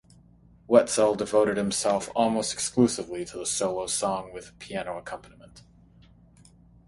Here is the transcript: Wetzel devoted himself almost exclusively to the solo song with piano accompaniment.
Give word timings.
Wetzel 0.67 1.13
devoted 1.13 1.57
himself 1.57 2.09
almost 2.15 2.53
exclusively 2.53 3.23
to 3.23 3.37
the 3.37 3.45
solo 3.45 3.85
song 3.85 4.33
with 4.33 4.57
piano 4.57 4.97
accompaniment. 4.97 5.61